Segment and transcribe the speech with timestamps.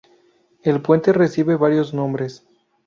[0.63, 2.43] El puente recibe varios nombres.